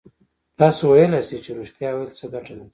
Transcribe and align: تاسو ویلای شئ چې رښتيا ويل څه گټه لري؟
تاسو 0.59 0.83
ویلای 0.91 1.21
شئ 1.27 1.37
چې 1.45 1.51
رښتيا 1.59 1.89
ويل 1.93 2.09
څه 2.19 2.25
گټه 2.33 2.53
لري؟ 2.57 2.69